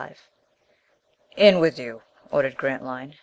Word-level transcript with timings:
XXXV 0.01 0.17
"In 1.35 1.59
with 1.59 1.77
you!" 1.77 2.01
ordered 2.31 2.57
Grantline. 2.57 3.13